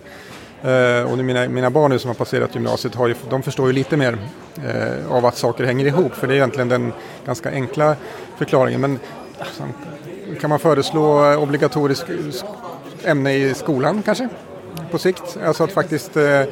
Uh, 0.65 1.11
och 1.11 1.17
mina, 1.17 1.49
mina 1.49 1.69
barn 1.69 1.91
nu 1.91 1.99
som 1.99 2.07
har 2.07 2.15
passerat 2.15 2.55
gymnasiet 2.55 2.95
har 2.95 3.07
ju, 3.07 3.15
de 3.29 3.43
förstår 3.43 3.67
ju 3.67 3.73
lite 3.73 3.97
mer 3.97 4.13
uh, 4.13 5.11
av 5.11 5.25
att 5.25 5.37
saker 5.37 5.63
hänger 5.63 5.85
ihop 5.85 6.13
för 6.13 6.27
det 6.27 6.33
är 6.33 6.35
egentligen 6.35 6.69
den 6.69 6.93
ganska 7.25 7.51
enkla 7.51 7.95
förklaringen. 8.37 8.81
Men 8.81 8.99
alltså, 9.39 9.63
kan 10.41 10.49
man 10.49 10.59
föreslå 10.59 11.35
obligatoriskt 11.35 12.09
ämne 13.03 13.33
i 13.33 13.53
skolan 13.53 14.01
kanske? 14.01 14.29
På 14.91 14.97
sikt, 14.97 15.37
alltså 15.45 15.63
att 15.63 15.71
faktiskt 15.71 16.17
uh, 16.17 16.43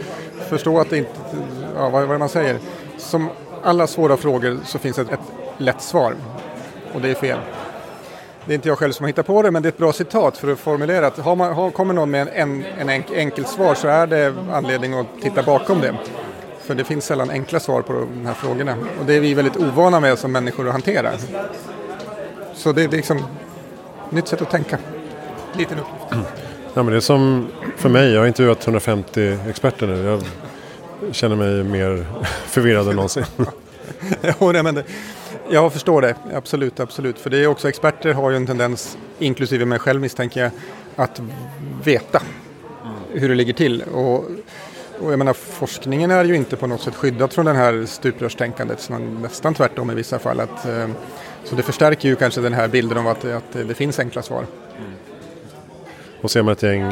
förstå 0.49 0.79
att 0.79 0.89
det 0.89 0.97
inte, 0.97 1.11
ja, 1.75 1.89
vad, 1.89 2.07
vad 2.07 2.19
man 2.19 2.29
säger, 2.29 2.59
som 2.97 3.29
alla 3.65 3.87
svåra 3.87 4.17
frågor 4.17 4.59
så 4.65 4.79
finns 4.79 4.99
ett, 4.99 5.11
ett 5.11 5.19
lätt 5.57 5.81
svar. 5.81 6.15
Och 6.93 7.01
det 7.01 7.09
är 7.09 7.15
fel. 7.15 7.39
Det 8.45 8.53
är 8.53 8.55
inte 8.55 8.67
jag 8.67 8.77
själv 8.77 8.91
som 8.91 9.03
har 9.03 9.07
hittat 9.07 9.25
på 9.25 9.41
det, 9.41 9.51
men 9.51 9.61
det 9.63 9.67
är 9.67 9.71
ett 9.71 9.77
bra 9.77 9.93
citat 9.93 10.37
för 10.37 10.51
att 10.51 10.59
formulera 10.59 11.07
att 11.07 11.17
har 11.17 11.35
man, 11.35 11.53
har, 11.53 11.71
kommer 11.71 11.93
någon 11.93 12.11
med 12.11 12.21
en, 12.33 12.63
en, 12.79 12.89
en 12.89 13.03
enkel 13.15 13.45
svar 13.45 13.75
så 13.75 13.87
är 13.87 14.07
det 14.07 14.33
anledning 14.51 14.93
att 14.93 15.07
titta 15.21 15.43
bakom 15.43 15.81
det. 15.81 15.95
För 16.61 16.75
det 16.75 16.83
finns 16.83 17.05
sällan 17.05 17.29
enkla 17.29 17.59
svar 17.59 17.81
på 17.81 17.93
de 17.93 18.25
här 18.25 18.33
frågorna. 18.33 18.75
Och 18.99 19.05
det 19.05 19.13
är 19.13 19.19
vi 19.19 19.33
väldigt 19.33 19.57
ovana 19.57 19.99
med 19.99 20.19
som 20.19 20.31
människor 20.31 20.67
att 20.67 20.71
hantera. 20.71 21.11
Så 22.53 22.71
det 22.71 22.83
är 22.83 22.89
liksom 22.89 23.25
nytt 24.09 24.27
sätt 24.27 24.41
att 24.41 24.51
tänka. 24.51 24.77
Liten 25.53 25.79
uppgift. 25.79 26.27
Ja, 26.73 26.83
men 26.83 26.85
det 26.85 26.95
är 26.95 26.99
som 26.99 27.47
för 27.77 27.89
mig, 27.89 28.11
jag 28.13 28.19
har 28.19 28.27
intervjuat 28.27 28.63
150 28.63 29.37
experter 29.49 29.87
nu. 29.87 30.03
Jag 30.03 30.23
känner 31.11 31.35
mig 31.35 31.63
mer 31.63 32.05
förvirrad 32.45 32.87
än 32.89 32.95
någonsin. 32.95 33.25
jo, 34.39 34.51
nej, 34.51 34.63
men 34.63 34.75
det, 34.75 34.83
jag 35.49 35.73
förstår 35.73 36.01
det, 36.01 36.15
absolut, 36.33 36.79
absolut. 36.79 37.19
För 37.19 37.29
det 37.29 37.37
är 37.37 37.47
också 37.47 37.69
experter 37.69 38.13
har 38.13 38.29
ju 38.29 38.35
en 38.35 38.47
tendens, 38.47 38.97
inklusive 39.19 39.65
mig 39.65 39.79
själv 39.79 40.01
misstänker 40.01 40.41
jag, 40.41 40.51
att 40.95 41.21
veta 41.83 42.21
hur 43.13 43.29
det 43.29 43.35
ligger 43.35 43.53
till. 43.53 43.81
Och, 43.81 44.25
och 44.99 45.11
jag 45.11 45.17
menar, 45.17 45.33
forskningen 45.33 46.11
är 46.11 46.25
ju 46.25 46.35
inte 46.35 46.55
på 46.55 46.67
något 46.67 46.81
sätt 46.81 46.95
skyddad 46.95 47.33
från 47.33 47.45
det 47.45 47.53
här 47.53 47.85
stuprörstänkandet, 47.85 48.89
nästan 49.21 49.53
tvärtom 49.53 49.91
i 49.91 49.95
vissa 49.95 50.19
fall. 50.19 50.39
Att, 50.39 50.65
eh, 50.65 50.87
så 51.43 51.55
det 51.55 51.63
förstärker 51.63 52.09
ju 52.09 52.15
kanske 52.15 52.41
den 52.41 52.53
här 52.53 52.67
bilden 52.67 52.97
av 52.97 53.07
att, 53.07 53.25
att 53.25 53.51
det 53.51 53.73
finns 53.73 53.99
enkla 53.99 54.21
svar. 54.21 54.45
Och 56.21 56.31
ser 56.31 56.43
man 56.43 56.51
ett 56.51 56.63
gäng 56.63 56.91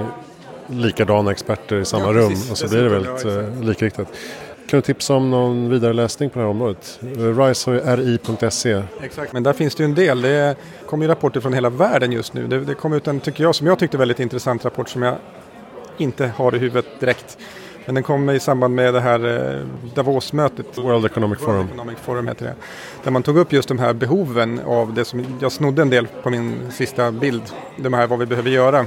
likadana 0.68 1.32
experter 1.32 1.76
i 1.76 1.86
samma 1.86 2.06
ja, 2.06 2.14
rum 2.14 2.34
och 2.52 2.58
så 2.58 2.68
blir 2.68 2.84
det 2.84 2.90
väldigt 2.90 3.26
ja, 3.26 3.62
likriktat. 3.62 4.08
Kan 4.68 4.78
du 4.78 4.82
tipsa 4.82 5.14
om 5.14 5.32
någon 5.32 5.70
vidare 5.70 5.94
läsning 5.94 6.30
på 6.30 6.40
det 6.40 6.46
här 6.46 6.50
området? 6.50 7.00
RISE 7.18 7.72
har 7.72 7.74
ju 7.74 7.80
ri.se. 7.80 8.84
Exakt, 9.02 9.34
men 9.34 9.44
där 9.44 9.54
finns 9.54 9.76
det 9.76 9.84
ju 9.84 9.86
en 9.86 9.96
del. 9.96 10.22
Det 10.22 10.56
kommer 10.86 11.06
ju 11.06 11.12
rapporter 11.12 11.40
från 11.40 11.54
hela 11.54 11.70
världen 11.70 12.12
just 12.12 12.34
nu. 12.34 12.48
Det, 12.48 12.60
det 12.60 12.74
kom 12.74 12.94
ut 12.94 13.08
en, 13.08 13.20
tycker 13.20 13.44
jag, 13.44 13.56
som 13.56 13.68
jag 13.68 13.80
tyckte 13.80 13.98
väldigt 13.98 14.20
intressant 14.20 14.66
rapport 14.66 14.90
som 14.90 15.02
jag 15.02 15.16
inte 15.98 16.32
har 16.38 16.56
i 16.56 16.58
huvudet 16.58 17.00
direkt. 17.00 17.38
Men 17.86 17.96
den 17.96 18.04
kom 18.04 18.30
i 18.30 18.40
samband 18.40 18.76
med 18.76 18.94
det 18.94 19.02
här 19.02 19.54
eh, 19.56 19.62
Davos-mötet. 19.96 20.78
World 20.78 21.06
Economic 21.06 21.40
Forum. 21.40 21.58
World 21.58 21.70
Economic 21.70 21.98
Forum 22.00 22.28
heter 22.28 22.46
det. 22.46 22.56
Där 23.04 23.12
man 23.12 23.24
tog 23.24 23.38
upp 23.38 23.54
just 23.54 23.68
de 23.68 23.80
här 23.80 23.94
behoven 23.94 24.62
av 24.66 24.94
det 24.94 25.06
som 25.06 25.26
jag 25.42 25.52
snodde 25.52 25.82
en 25.82 25.90
del 25.90 26.08
på 26.24 26.30
min 26.30 26.72
sista 26.72 27.12
bild. 27.12 27.44
De 27.78 27.94
här 27.94 28.08
vad 28.08 28.20
vi 28.20 28.26
behöver 28.26 28.50
göra. 28.50 28.86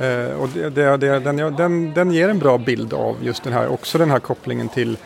Eh, 0.00 0.40
och 0.40 0.48
det, 0.48 0.70
det, 0.70 0.96
det, 0.96 1.18
den, 1.18 1.36
den, 1.56 1.94
den 1.94 2.10
ger 2.10 2.28
en 2.28 2.38
bra 2.38 2.58
bild 2.58 2.94
av 2.94 3.16
just 3.22 3.44
den 3.44 3.52
här, 3.52 3.68
också 3.68 3.98
den 3.98 4.10
här 4.10 4.18
kopplingen 4.18 4.68
till 4.68 4.96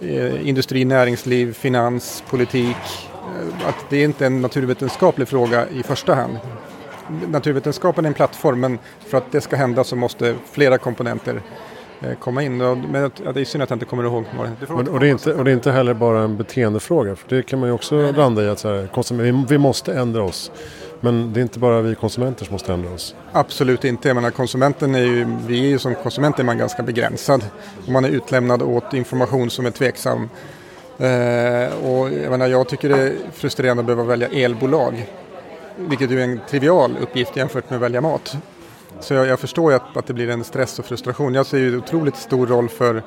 eh, 0.00 0.48
industri, 0.48 0.84
näringsliv, 0.84 1.52
finans, 1.52 2.24
politik. 2.30 2.76
Eh, 3.12 3.68
att 3.68 3.84
det 3.90 3.96
är 3.96 4.04
inte 4.04 4.26
en 4.26 4.42
naturvetenskaplig 4.42 5.28
fråga 5.28 5.68
i 5.68 5.82
första 5.82 6.14
hand. 6.14 6.38
Naturvetenskapen 7.28 8.04
är 8.04 8.08
en 8.08 8.14
plattform 8.14 8.60
men 8.60 8.78
för 9.06 9.18
att 9.18 9.32
det 9.32 9.40
ska 9.40 9.56
hända 9.56 9.84
så 9.84 9.96
måste 9.96 10.34
flera 10.52 10.78
komponenter 10.78 11.42
eh, 12.00 12.14
komma 12.18 12.42
in. 12.42 12.58
Men 12.58 13.10
det 13.34 13.40
är 13.40 13.44
synd 13.44 13.62
att 13.62 13.70
jag 13.70 13.76
inte 13.76 13.86
kommer 13.86 14.04
ihåg. 14.04 14.24
Men, 14.36 14.88
och, 14.88 15.00
det 15.00 15.06
är 15.06 15.10
inte, 15.10 15.34
och 15.34 15.44
det 15.44 15.50
är 15.50 15.54
inte 15.54 15.72
heller 15.72 15.94
bara 15.94 16.22
en 16.22 16.36
beteendefråga. 16.36 17.16
För 17.16 17.36
det 17.36 17.42
kan 17.42 17.58
man 17.58 17.68
ju 17.68 17.74
också 17.74 18.12
landa 18.12 18.44
i 18.44 18.48
att 18.48 18.58
så 18.58 18.68
här, 18.68 19.46
vi 19.48 19.58
måste 19.58 19.94
ändra 19.94 20.22
oss. 20.22 20.50
Men 21.00 21.32
det 21.32 21.40
är 21.40 21.42
inte 21.42 21.58
bara 21.58 21.80
vi 21.80 21.94
konsumenter 21.94 22.44
som 22.44 22.52
måste 22.54 22.72
ändra 22.72 22.90
oss. 22.90 23.14
Absolut 23.32 23.84
inte. 23.84 24.08
Jag 24.08 24.14
menar, 24.14 24.30
konsumenten 24.30 24.94
är 24.94 25.02
ju, 25.02 25.26
vi 25.46 25.64
är 25.64 25.68
ju 25.68 25.78
som 25.78 25.94
konsumenter 25.94 26.40
är 26.40 26.44
man 26.44 26.58
ganska 26.58 26.82
begränsad. 26.82 27.44
Man 27.88 28.04
är 28.04 28.08
utlämnad 28.08 28.62
åt 28.62 28.94
information 28.94 29.50
som 29.50 29.66
är 29.66 29.70
tveksam. 29.70 30.28
Eh, 30.98 31.86
och 31.86 32.12
jag, 32.12 32.30
menar, 32.30 32.46
jag 32.46 32.68
tycker 32.68 32.88
det 32.88 32.98
är 32.98 33.12
frustrerande 33.32 33.80
att 33.80 33.86
behöva 33.86 34.04
välja 34.04 34.28
elbolag. 34.28 35.06
Vilket 35.76 36.10
är 36.10 36.16
en 36.18 36.40
trivial 36.50 36.96
uppgift 37.02 37.36
jämfört 37.36 37.70
med 37.70 37.76
att 37.76 37.82
välja 37.82 38.00
mat. 38.00 38.36
Så 39.00 39.14
jag, 39.14 39.26
jag 39.26 39.40
förstår 39.40 39.72
ju 39.72 39.76
att, 39.76 39.96
att 39.96 40.06
det 40.06 40.14
blir 40.14 40.30
en 40.30 40.44
stress 40.44 40.78
och 40.78 40.84
frustration. 40.84 41.34
Jag 41.34 41.46
ser 41.46 41.58
ju 41.58 41.78
otroligt 41.78 42.16
stor 42.16 42.46
roll 42.46 42.68
för 42.68 43.02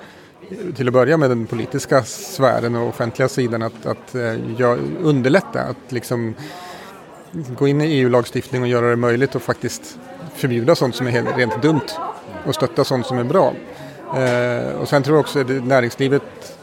till 0.75 0.87
att 0.87 0.93
börja 0.93 1.17
med 1.17 1.29
den 1.29 1.47
politiska 1.47 2.03
sfären 2.03 2.75
och 2.75 2.87
offentliga 2.87 3.29
sidan 3.29 3.61
att, 3.61 3.85
att 3.85 4.15
uh, 4.15 4.77
underlätta. 5.01 5.61
Att 5.61 5.91
liksom 5.91 6.35
gå 7.31 7.67
in 7.67 7.81
i 7.81 7.85
EU-lagstiftning 7.85 8.61
och 8.61 8.67
göra 8.67 8.89
det 8.89 8.95
möjligt 8.95 9.35
att 9.35 9.41
faktiskt 9.41 9.97
förbjuda 10.35 10.75
sånt 10.75 10.95
som 10.95 11.07
är 11.07 11.11
helt, 11.11 11.37
rent 11.37 11.61
dumt 11.61 11.87
och 12.45 12.55
stötta 12.55 12.83
sånt 12.83 13.05
som 13.05 13.17
är 13.17 13.23
bra. 13.23 13.53
Eh, 14.15 14.75
och 14.75 14.87
sen 14.87 15.03
tror 15.03 15.15
jag 15.15 15.19
också 15.19 15.39
att 15.39 15.49
näringslivet 15.49 16.57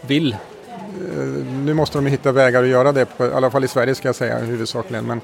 vill. 0.00 0.32
Eh, 0.32 1.18
nu 1.64 1.74
måste 1.74 1.98
de 1.98 2.06
hitta 2.06 2.32
vägar 2.32 2.62
att 2.62 2.68
göra 2.68 2.92
det, 2.92 3.04
på, 3.04 3.26
i 3.26 3.32
alla 3.32 3.50
fall 3.50 3.64
i 3.64 3.68
Sverige 3.68 3.94
ska 3.94 4.08
jag 4.08 4.14
säga 4.14 4.38
huvudsakligen. 4.38 5.06
Men 5.06 5.20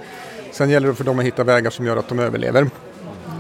sen 0.52 0.70
gäller 0.70 0.88
det 0.88 0.94
för 0.94 1.04
dem 1.04 1.18
att 1.18 1.24
hitta 1.24 1.44
vägar 1.44 1.70
som 1.70 1.86
gör 1.86 1.96
att 1.96 2.08
de 2.08 2.18
överlever 2.18 2.70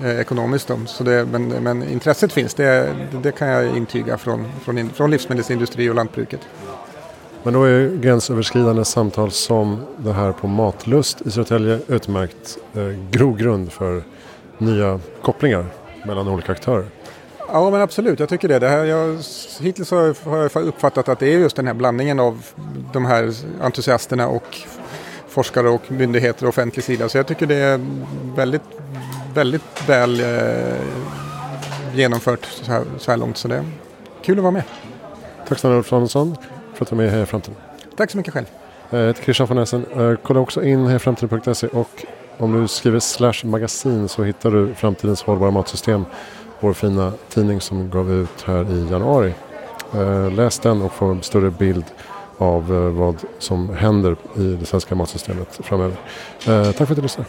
eh, 0.04 0.20
ekonomiskt. 0.20 0.68
Då. 0.68 0.78
Så 0.86 1.04
det, 1.04 1.24
men, 1.24 1.48
men 1.48 1.88
intresset 1.88 2.32
finns, 2.32 2.54
det, 2.54 2.94
det 3.22 3.32
kan 3.32 3.48
jag 3.48 3.76
intyga 3.76 4.18
från, 4.18 4.46
från, 4.64 4.90
från 4.90 5.10
livsmedelsindustri 5.10 5.90
och 5.90 5.94
lantbruket. 5.94 6.40
Men 7.42 7.54
då 7.54 7.64
är 7.64 7.96
gränsöverskridande 7.96 8.84
samtal 8.84 9.30
som 9.30 9.80
det 9.96 10.12
här 10.12 10.32
på 10.32 10.46
Matlust 10.46 11.20
i 11.20 11.30
Södertälje 11.30 11.80
utmärkt 11.88 12.58
eh, 12.74 13.10
grogrund 13.10 13.72
för 13.72 14.02
nya 14.58 15.00
kopplingar 15.22 15.66
mellan 16.06 16.28
olika 16.28 16.52
aktörer. 16.52 16.84
Ja 17.52 17.70
men 17.70 17.80
absolut, 17.80 18.20
jag 18.20 18.28
tycker 18.28 18.48
det. 18.48 18.58
det 18.58 18.68
här, 18.68 18.84
jag, 18.84 19.18
hittills 19.60 19.90
har 19.90 20.14
jag 20.24 20.56
uppfattat 20.56 21.08
att 21.08 21.18
det 21.18 21.34
är 21.34 21.38
just 21.38 21.56
den 21.56 21.66
här 21.66 21.74
blandningen 21.74 22.20
av 22.20 22.46
de 22.92 23.04
här 23.04 23.34
entusiasterna 23.60 24.28
och 24.28 24.58
forskare 25.28 25.68
och 25.68 25.92
myndigheter 25.92 26.44
och 26.44 26.48
offentlig 26.48 26.84
sida. 26.84 27.08
Så 27.08 27.18
jag 27.18 27.26
tycker 27.26 27.46
det 27.46 27.56
är 27.56 27.80
väldigt, 28.36 28.62
väldigt 29.34 29.88
väl 29.88 30.20
eh, 30.20 30.76
genomfört 31.94 32.44
så 32.44 32.72
här, 32.72 32.84
så 32.98 33.10
här 33.10 33.18
långt. 33.18 33.36
Så 33.36 33.48
det 33.48 33.56
är 33.56 33.64
kul 34.22 34.38
att 34.38 34.42
vara 34.42 34.52
med. 34.52 34.62
Tack 35.48 35.58
snälla 35.58 35.76
Ulf 35.76 35.90
Danielsson 35.90 36.36
för 36.78 36.84
att 36.84 36.90
du 36.90 36.94
är 36.94 36.96
med 36.96 37.06
i 37.06 37.10
Heja 37.10 37.26
Framtiden. 37.26 37.56
Tack 37.96 38.10
så 38.10 38.16
mycket 38.16 38.34
själv. 38.34 38.46
Jag 38.90 39.06
heter 39.06 39.22
Christian 39.22 39.48
von 39.48 39.58
Essen. 39.58 39.86
Eh, 39.96 40.14
kolla 40.22 40.40
också 40.40 40.64
in 40.64 40.86
hejaframtiden.se 40.86 41.66
och 41.66 42.04
om 42.38 42.60
du 42.60 42.68
skriver 42.68 43.00
slash 43.00 43.44
magasin 43.44 44.08
så 44.08 44.24
hittar 44.24 44.50
du 44.50 44.74
Framtidens 44.74 45.22
hållbara 45.22 45.50
matsystem. 45.50 46.04
Vår 46.60 46.72
fina 46.72 47.12
tidning 47.28 47.60
som 47.60 47.90
gav 47.90 48.12
ut 48.12 48.42
här 48.44 48.72
i 48.72 48.90
januari. 48.90 49.34
Eh, 49.94 50.32
läs 50.32 50.58
den 50.58 50.82
och 50.82 50.92
få 50.92 51.06
en 51.06 51.22
större 51.22 51.50
bild 51.50 51.84
av 52.38 52.74
eh, 52.74 52.80
vad 52.80 53.16
som 53.38 53.76
händer 53.76 54.16
i 54.36 54.56
det 54.60 54.66
svenska 54.66 54.94
matsystemet 54.94 55.60
framöver. 55.62 55.96
Tack 56.44 56.76
för 56.76 56.82
att 56.82 56.96
du 56.96 57.02
lyssnade. 57.02 57.28